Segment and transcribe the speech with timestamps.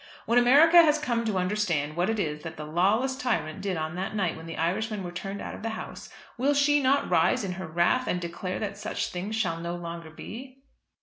[0.25, 3.93] When America has come to understand what it is that the lawless tyrant did on
[3.97, 7.43] that night when the Irishmen were turned out of the House, will she not rise
[7.43, 10.63] in her wrath, and declare that such things shall no longer be?"